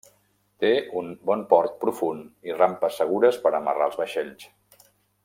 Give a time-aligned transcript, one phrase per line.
[0.63, 0.69] Té
[1.01, 4.49] un bon port profund i rampes segures per a amarrar els vaixells.